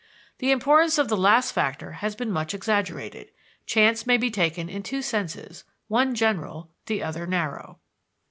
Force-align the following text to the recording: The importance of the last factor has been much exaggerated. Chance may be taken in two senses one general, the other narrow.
The 0.39 0.49
importance 0.49 0.97
of 0.97 1.09
the 1.09 1.15
last 1.15 1.51
factor 1.51 1.91
has 1.91 2.15
been 2.15 2.31
much 2.31 2.55
exaggerated. 2.55 3.29
Chance 3.67 4.07
may 4.07 4.17
be 4.17 4.31
taken 4.31 4.67
in 4.67 4.81
two 4.81 5.03
senses 5.03 5.63
one 5.89 6.15
general, 6.15 6.71
the 6.87 7.03
other 7.03 7.27
narrow. 7.27 7.77